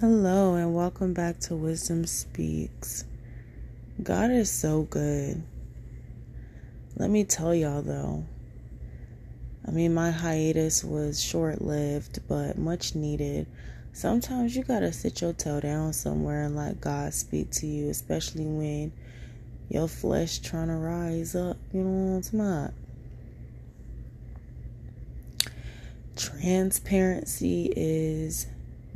[0.00, 3.04] Hello, and welcome back to Wisdom Speaks.
[4.00, 5.42] God is so good.
[6.94, 8.24] Let me tell y'all though.
[9.66, 13.48] I mean, my hiatus was short lived, but much needed.
[13.92, 18.46] Sometimes you gotta sit your toe down somewhere and let God speak to you, especially
[18.46, 18.92] when
[19.68, 21.56] your flesh trying to rise up.
[21.72, 22.74] You know what I'm talking?
[26.14, 28.46] Transparency is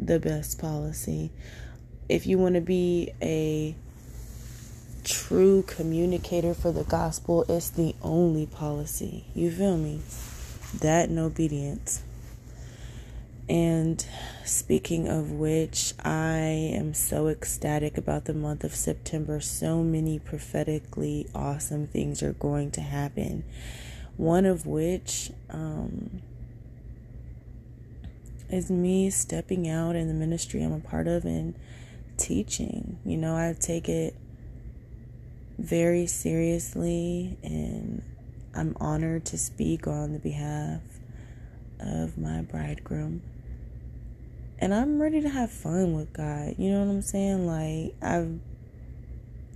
[0.06, 1.30] the best policy.
[2.08, 3.74] If you want to be a
[5.04, 9.24] true communicator for the gospel, it's the only policy.
[9.34, 10.00] You feel me?
[10.80, 12.02] That and obedience.
[13.48, 14.04] And
[14.44, 16.38] speaking of which, I
[16.74, 19.40] am so ecstatic about the month of September.
[19.40, 23.44] So many prophetically awesome things are going to happen.
[24.16, 26.22] One of which, um,
[28.52, 31.54] is me stepping out in the ministry I'm a part of and
[32.16, 32.98] teaching.
[33.04, 34.14] You know, I take it
[35.58, 38.02] very seriously and
[38.54, 40.80] I'm honored to speak on the behalf
[41.80, 43.22] of my bridegroom.
[44.58, 46.54] And I'm ready to have fun with God.
[46.58, 47.46] You know what I'm saying?
[47.46, 48.38] Like, I've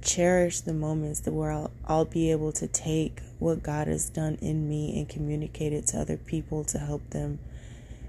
[0.03, 4.39] cherished the moments that where I'll, I'll be able to take what God has done
[4.41, 7.39] in me and communicate it to other people to help them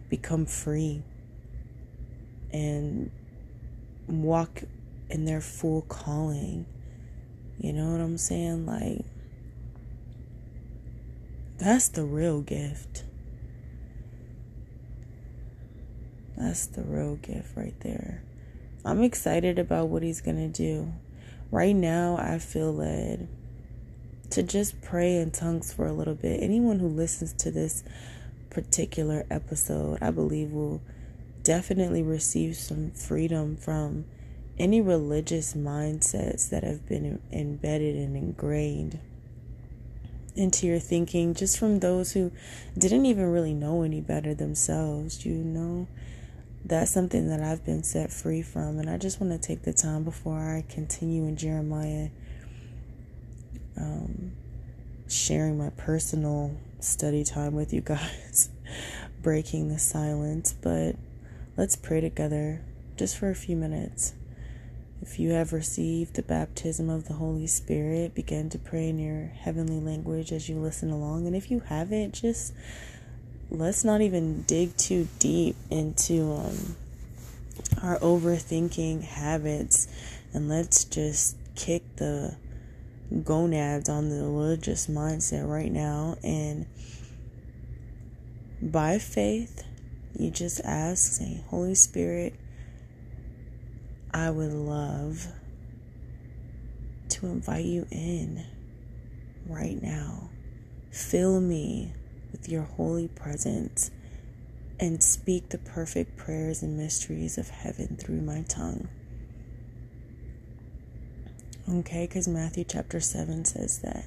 [0.10, 1.04] become free
[2.52, 3.12] and
[4.08, 4.64] walk
[5.10, 6.66] in their full calling.
[7.60, 8.66] You know what I'm saying?
[8.66, 9.06] Like,
[11.58, 13.04] that's the real gift.
[16.38, 18.24] That's the real gift right there.
[18.86, 20.94] I'm excited about what he's going to do.
[21.50, 23.28] Right now, I feel led
[24.30, 26.44] to just pray in tongues for a little bit.
[26.44, 27.84] Anyone who listens to this
[28.50, 30.82] particular episode, I believe, will
[31.44, 34.06] definitely receive some freedom from
[34.60, 39.00] any religious mindsets that have been embedded and ingrained
[40.36, 42.32] into your thinking just from those who
[42.78, 45.88] didn't even really know any better themselves, you know.
[46.64, 49.74] That's something that I've been set free from, and I just want to take the
[49.74, 52.10] time before I continue in Jeremiah,
[53.78, 54.34] um,
[55.08, 58.50] sharing my personal study time with you guys,
[59.22, 60.54] breaking the silence.
[60.54, 60.96] But
[61.56, 62.62] let's pray together
[62.96, 64.14] just for a few minutes.
[65.02, 69.28] If you have received the baptism of the Holy Spirit, begin to pray in your
[69.28, 71.28] heavenly language as you listen along.
[71.28, 72.54] And if you haven't, just
[73.50, 76.76] let's not even dig too deep into um,
[77.82, 79.88] our overthinking habits
[80.34, 82.36] and let's just kick the
[83.24, 86.18] gonads on the religious mindset right now.
[86.24, 86.66] And
[88.62, 89.64] by faith,
[90.18, 92.34] you just ask, say, Holy Spirit,
[94.14, 95.28] I would love
[97.10, 98.46] to invite you in
[99.48, 100.30] right now.
[100.92, 101.94] Fill me
[102.32, 103.92] with your holy presence
[104.80, 108.88] and speak the perfect prayers and mysteries of heaven through my tongue.
[111.70, 114.06] Okay, because Matthew chapter 7 says that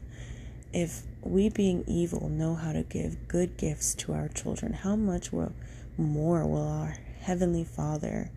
[0.73, 5.31] if we, being evil, know how to give good gifts to our children, how much
[5.31, 5.53] will,
[5.99, 8.31] more will our Heavenly Father,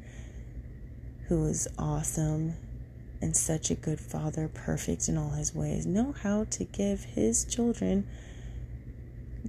[1.29, 2.55] who is awesome
[3.21, 7.45] and such a good Father, perfect in all His ways, know how to give His
[7.45, 8.05] children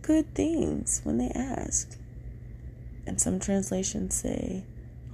[0.02, 1.98] good things when they ask?
[3.08, 4.66] And some translations say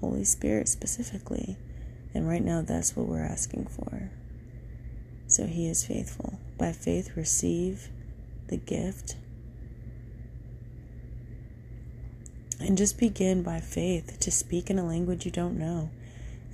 [0.03, 1.57] Holy Spirit specifically.
[2.13, 4.11] And right now, that's what we're asking for
[5.33, 6.39] so he is faithful.
[6.59, 7.89] By faith, receive
[8.49, 9.17] the gift.
[12.59, 15.91] And just begin by faith to speak in a language you don't know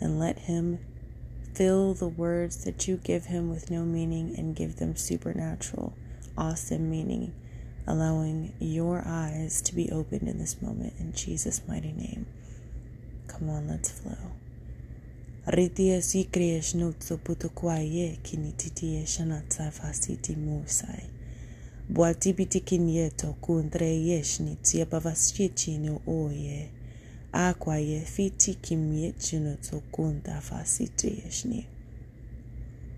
[0.01, 0.79] and let him
[1.55, 5.95] fill the words that you give him with no meaning and give them supernatural,
[6.37, 7.35] awesome meaning,
[7.87, 12.27] allowing your eyes to be opened in this moment in Jesus' mighty name.
[13.27, 14.33] Come on, let's flow.
[15.49, 21.05] Ritie si krieshnut kini kwaye kinititie shanatsafa siti musai.
[21.89, 26.69] Bwatibiti kinieto kuntre yeshni tsiepavaschiechino oye.
[27.33, 31.67] Akwaye fiti kimiechino tsokunta fasiti yeshni.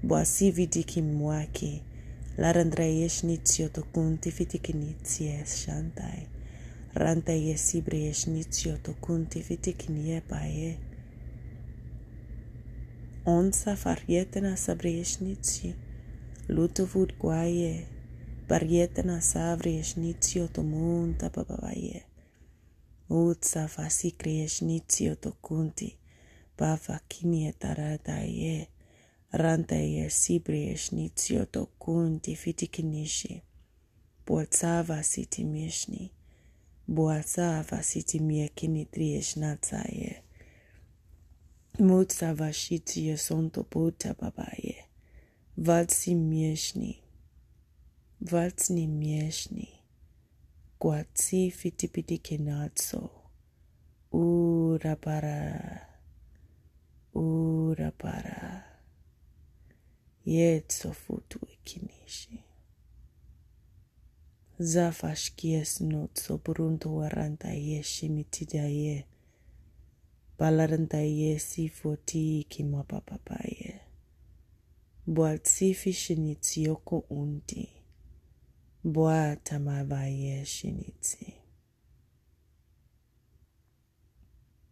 [0.03, 1.83] Bwasividi kimwaki.
[2.39, 6.27] Larandre yeshni tsioto kunti fiti kinitie shantai.
[6.95, 10.88] Ranta yesibri yeshni tsioto kunti fiti kiniepaye.
[13.31, 15.75] Onça farjetena savrešnici,
[16.49, 17.87] lutovud guaje,
[18.49, 22.01] barjetena savrešnici otomunta babavaje.
[23.09, 25.97] Utsa fasi krešnici otokunti,
[26.59, 28.67] bafa kimie tarataje,
[29.33, 33.41] rantaje sibrešnici otokunti fitikinishi.
[34.27, 36.09] Boatsava sitimishni,
[36.87, 40.28] boatsava sitimie kinitriešnacaje.
[41.81, 44.85] Mutsavashiti Santo Bota Babaye.
[45.57, 47.03] Walci mieszni.
[48.33, 49.69] Walcni mieszni.
[50.81, 53.11] Guaci fitipiti kenatso.
[54.13, 55.81] Ura para.
[57.15, 58.65] Ura para.
[60.27, 62.45] Jezzo futu e ikinishi.
[64.59, 69.07] Zafashkies nozzo brunto waranta yeshi mitidaye.
[70.39, 73.81] Balaranta ye sifoti kimapapapaye.
[75.07, 77.69] Boatsifi shinitsiyoko unti.
[78.85, 81.35] Boata mavaye shinitsi.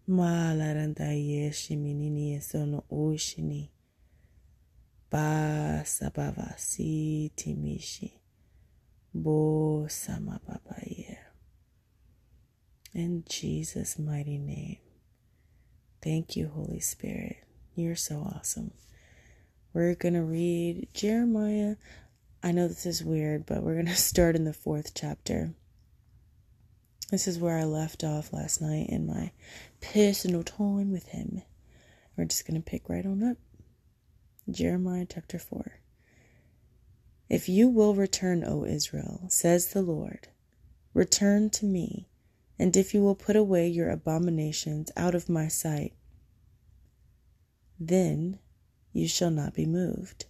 [0.09, 3.71] Malaranta ye shiminini sono ushini.
[5.85, 8.21] Sabavasi timishi.
[9.15, 11.19] Bo samababaye.
[12.95, 14.86] In Jesus' mighty name.
[16.07, 17.39] Thank you, Holy Spirit.
[17.75, 18.71] You're so awesome.
[19.75, 21.75] We're going to read Jeremiah.
[22.45, 25.53] I know this is weird, but we're going to start in the fourth chapter.
[27.11, 29.33] This is where I left off last night in my
[29.81, 31.43] personal time with him.
[32.17, 33.39] We're just going to pick right on up.
[34.49, 35.81] Jeremiah chapter 4.
[37.29, 40.29] If you will return, O Israel, says the Lord,
[40.95, 42.07] return to me,
[42.59, 45.93] and if you will put away your abominations out of my sight,
[47.79, 48.39] then
[48.93, 50.25] you shall not be moved,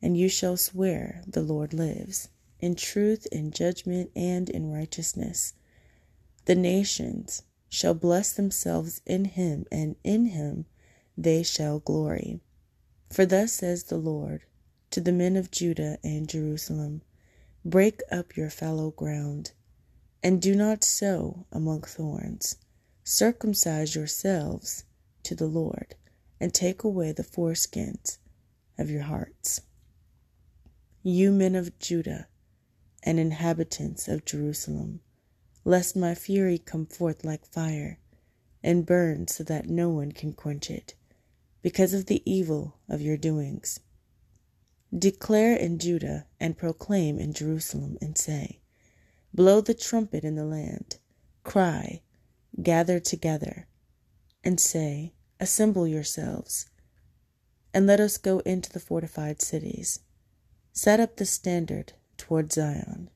[0.00, 2.28] and you shall swear, The Lord lives,
[2.60, 5.54] in truth, in judgment, and in righteousness.
[6.44, 10.66] The nations shall bless themselves in him, and in him
[11.16, 12.40] they shall glory.
[13.10, 14.42] For thus says the Lord
[14.90, 17.02] to the men of Judah and Jerusalem
[17.64, 19.52] Break up your fallow ground,
[20.22, 22.56] and do not sow among thorns.
[23.04, 24.84] Circumcise yourselves
[25.22, 25.94] to the Lord,
[26.38, 28.18] and take away the foreskins
[28.78, 29.60] of your hearts.
[31.02, 32.28] You men of Judah
[33.02, 35.00] and inhabitants of Jerusalem,
[35.64, 37.98] lest my fury come forth like fire
[38.62, 40.94] and burn so that no one can quench it,
[41.62, 43.80] because of the evil of your doings.
[44.96, 48.59] Declare in Judah and proclaim in Jerusalem and say,
[49.32, 50.98] Blow the trumpet in the land,
[51.44, 52.02] cry,
[52.62, 53.68] gather together,
[54.42, 56.68] and say, Assemble yourselves,
[57.72, 60.00] and let us go into the fortified cities.
[60.72, 63.08] Set up the standard toward Zion.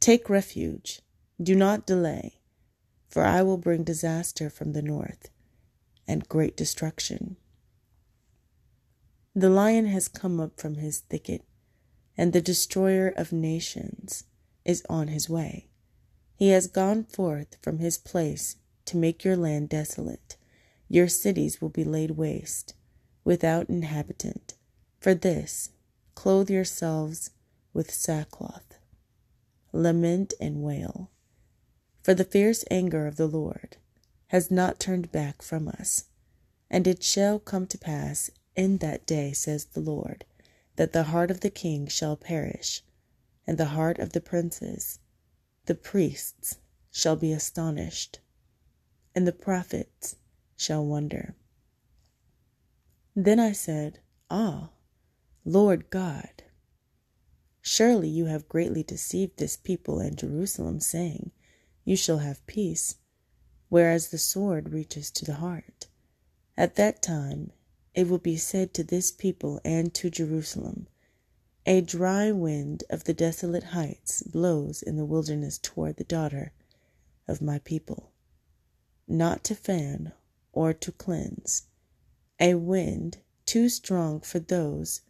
[0.00, 1.02] Take refuge,
[1.42, 2.40] do not delay,
[3.08, 5.28] for I will bring disaster from the north
[6.06, 7.36] and great destruction.
[9.34, 11.44] The lion has come up from his thicket,
[12.16, 14.24] and the destroyer of nations
[14.68, 15.66] is on his way.
[16.36, 20.36] He has gone forth from his place to make your land desolate.
[20.88, 22.74] Your cities will be laid waste,
[23.24, 24.54] without inhabitant.
[25.00, 25.70] For this,
[26.14, 27.30] clothe yourselves
[27.72, 28.78] with sackcloth.
[29.72, 31.10] Lament and wail.
[32.02, 33.76] For the fierce anger of the Lord
[34.28, 36.04] has not turned back from us.
[36.70, 40.24] And it shall come to pass in that day, says the Lord,
[40.76, 42.82] that the heart of the king shall perish,
[43.48, 44.98] and the heart of the princes,
[45.64, 46.58] the priests,
[46.90, 48.20] shall be astonished,
[49.14, 50.16] and the prophets
[50.54, 51.34] shall wonder.
[53.16, 54.68] Then I said, Ah,
[55.46, 56.42] Lord God,
[57.62, 61.30] surely you have greatly deceived this people and Jerusalem, saying,
[61.86, 62.96] You shall have peace,
[63.70, 65.86] whereas the sword reaches to the heart.
[66.54, 67.52] At that time
[67.94, 70.86] it will be said to this people and to Jerusalem,
[71.68, 76.54] A dry wind of the desolate heights blows in the wilderness toward the daughter
[77.28, 78.10] of my people,
[79.06, 80.12] not to fan
[80.54, 81.64] or to cleanse,
[82.40, 85.02] a wind too strong for those,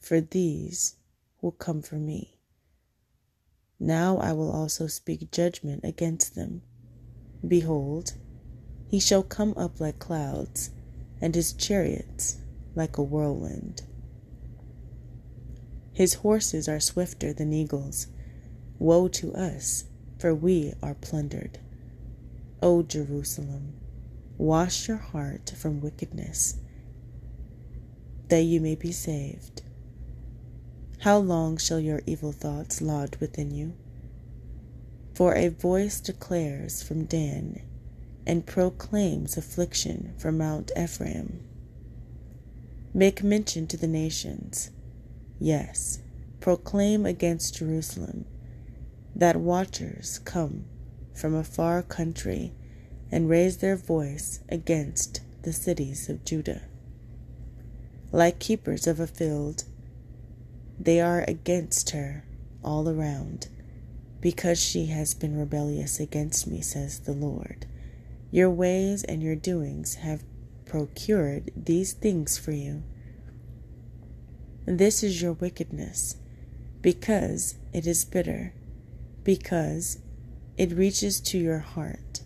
[0.00, 0.96] for these
[1.40, 2.40] will come for me.
[3.78, 6.62] Now I will also speak judgment against them.
[7.46, 8.14] Behold,
[8.88, 10.70] he shall come up like clouds,
[11.20, 12.38] and his chariots
[12.74, 13.82] like a whirlwind.
[15.92, 18.06] His horses are swifter than eagles.
[18.78, 19.84] Woe to us,
[20.18, 21.58] for we are plundered.
[22.62, 23.74] O Jerusalem,
[24.38, 26.56] wash your heart from wickedness,
[28.28, 29.62] that you may be saved.
[31.00, 33.74] How long shall your evil thoughts lodge within you?
[35.14, 37.60] For a voice declares from Dan
[38.26, 41.44] and proclaims affliction from Mount Ephraim.
[42.94, 44.70] Make mention to the nations,
[45.42, 45.98] yes,
[46.40, 48.24] proclaim against Jerusalem
[49.14, 50.64] that watchers come
[51.14, 52.52] from a far country
[53.10, 56.62] and raise their voice against the cities of Judah.
[58.12, 59.64] Like keepers of a field,
[60.78, 62.24] they are against her
[62.64, 63.48] all around,
[64.20, 67.66] because she has been rebellious against me, says the Lord.
[68.30, 70.22] Your ways and your doings have
[70.64, 72.84] procured these things for you.
[74.64, 76.16] This is your wickedness,
[76.82, 78.54] because it is bitter,
[79.24, 79.98] because
[80.56, 82.20] it reaches to your heart.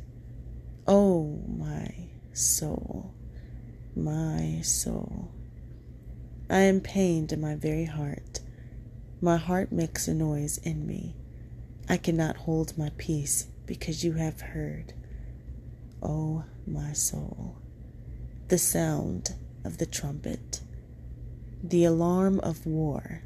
[0.86, 1.94] Oh, my
[2.34, 3.14] soul,
[3.94, 5.30] my soul.
[6.50, 8.40] I am pained in my very heart.
[9.22, 11.16] My heart makes a noise in me.
[11.88, 14.92] I cannot hold my peace because you have heard.
[16.02, 17.56] O oh, my soul,
[18.48, 20.60] the sound of the trumpet,
[21.62, 23.22] the alarm of war.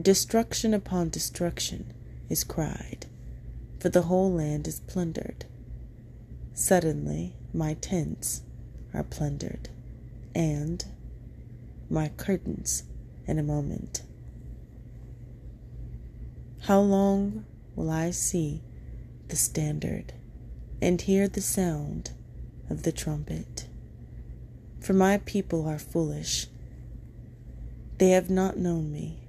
[0.00, 1.92] Destruction upon destruction
[2.28, 3.06] is cried,
[3.78, 5.44] for the whole land is plundered.
[6.54, 8.42] Suddenly my tents
[8.94, 9.68] are plundered,
[10.34, 10.84] and
[11.90, 12.84] my curtains
[13.26, 14.02] in a moment.
[16.62, 17.44] How long
[17.74, 18.62] will I see
[19.28, 20.14] the standard?
[20.82, 22.10] and hear the sound
[22.68, 23.68] of the trumpet.
[24.80, 26.48] For my people are foolish.
[28.02, 29.28] They have not known me.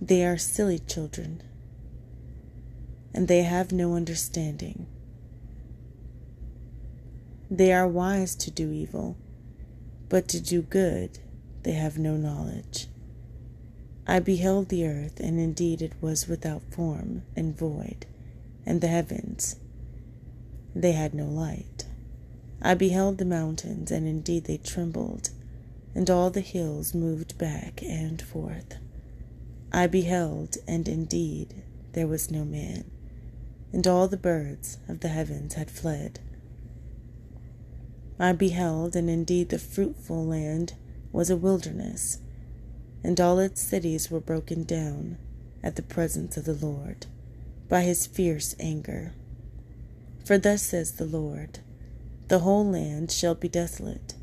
[0.00, 1.42] They are silly children,
[3.12, 4.86] and they have no understanding.
[7.50, 9.18] They are wise to do evil,
[10.08, 11.18] but to do good
[11.62, 12.86] they have no knowledge.
[14.06, 18.06] I beheld the earth, and indeed it was without form and void,
[18.64, 19.56] and the heavens
[20.74, 21.84] they had no light.
[22.62, 25.28] I beheld the mountains, and indeed they trembled,
[25.96, 28.76] and all the hills moved back and forth.
[29.72, 31.62] I beheld, and indeed
[31.94, 32.84] there was no man,
[33.72, 36.20] and all the birds of the heavens had fled.
[38.18, 40.74] I beheld, and indeed the fruitful land
[41.12, 42.18] was a wilderness,
[43.02, 45.16] and all its cities were broken down
[45.62, 47.06] at the presence of the Lord
[47.70, 49.14] by his fierce anger.
[50.26, 51.60] For thus says the Lord
[52.28, 54.14] The whole land shall be desolate,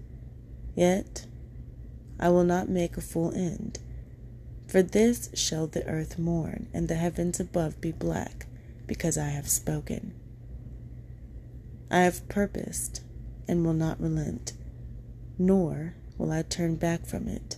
[0.76, 1.26] yet
[2.24, 3.80] I will not make a full end.
[4.68, 8.46] For this shall the earth mourn, and the heavens above be black,
[8.88, 10.14] because I have spoken.
[11.92, 13.02] I have purposed,
[13.48, 14.54] and will not relent,
[15.38, 17.58] nor will I turn back from it.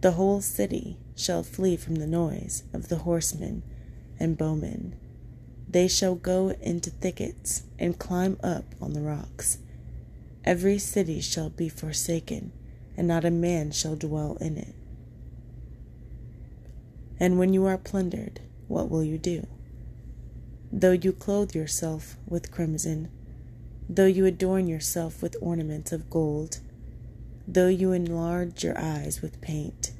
[0.00, 3.64] The whole city shall flee from the noise of the horsemen
[4.20, 4.94] and bowmen
[5.70, 9.58] they shall go into thickets and climb up on the rocks.
[10.44, 12.52] Every city shall be forsaken,
[12.98, 14.74] and not a man shall dwell in it.
[17.20, 19.46] And when you are plundered, what will you do?
[20.72, 23.08] Though you clothe yourself with crimson,
[23.88, 26.58] though you adorn yourself with ornaments of gold,
[27.46, 29.92] though you enlarge your eyes with paint,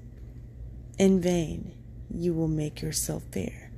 [0.98, 1.72] in vain
[2.12, 3.70] you will make yourself fair.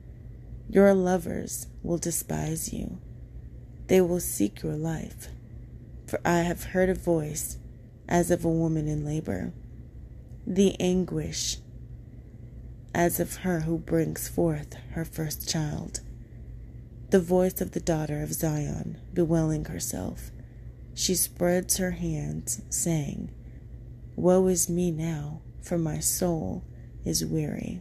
[0.71, 2.99] Your lovers will despise you.
[3.89, 5.29] They will seek your life.
[6.07, 7.59] For I have heard a voice
[8.11, 9.53] as of a woman in labor,
[10.45, 11.59] the anguish
[12.93, 16.01] as of her who brings forth her first child,
[17.11, 20.33] the voice of the daughter of Zion bewailing herself.
[20.93, 23.31] She spreads her hands, saying,
[24.17, 26.65] Woe is me now, for my soul
[27.05, 27.81] is weary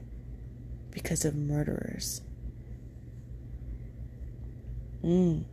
[0.91, 2.21] because of murderers.
[5.03, 5.43] Mm.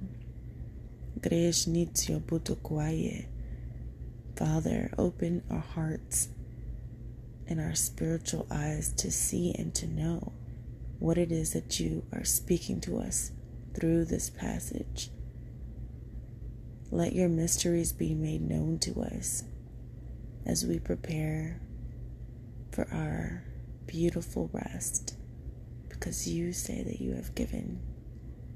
[4.36, 6.28] Father, open our hearts
[7.48, 10.34] and our spiritual eyes to see and to know
[10.98, 13.30] what it is that you are speaking to us
[13.74, 15.10] through this passage.
[16.90, 19.44] Let your mysteries be made known to us
[20.44, 21.62] as we prepare
[22.72, 23.42] for our
[23.86, 25.16] beautiful rest
[25.88, 27.80] because you say that you have given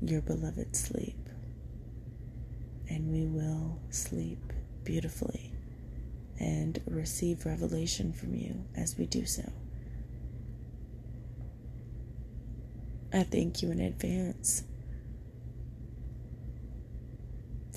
[0.02, 1.16] your beloved sleep.
[2.90, 4.52] And we will sleep
[4.84, 5.49] beautifully
[6.40, 9.52] and receive revelation from you as we do so.
[13.12, 14.64] I thank you in advance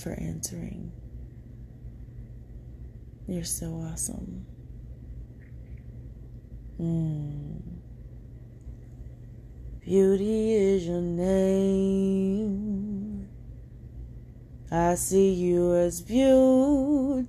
[0.01, 0.91] for answering.
[3.27, 4.45] You're so awesome.
[6.79, 7.61] Mm.
[9.81, 13.02] Beauty is your name.
[14.75, 17.27] I see you as beautiful.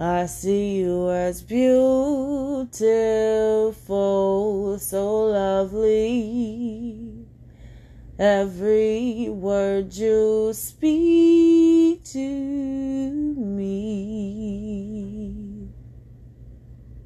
[0.00, 2.68] I see you as beautiful,
[4.80, 7.24] so lovely.
[8.18, 14.61] Every word you speak to me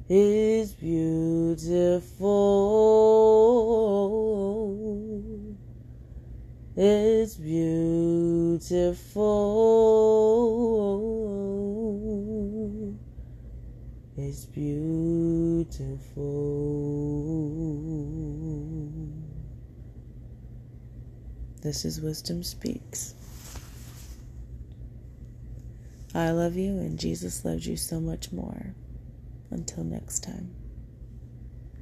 [0.09, 1.97] is beautiful.
[6.75, 8.15] It's beautiful.
[14.15, 14.87] It's beautiful.
[21.61, 23.13] This is Wisdom Speaks.
[26.13, 28.73] I love you, and Jesus loves you so much more.
[29.49, 30.66] Until next time.